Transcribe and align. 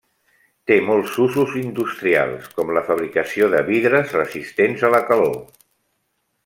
Té 0.69 0.77
molts 0.85 1.17
usos 1.25 1.51
industrials, 1.59 2.49
com 2.57 2.73
la 2.79 2.85
fabricació 2.89 3.53
de 3.55 3.63
vidres 3.71 4.19
resistents 4.21 4.87
a 4.89 4.93
la 4.97 5.07
calor. 5.13 5.41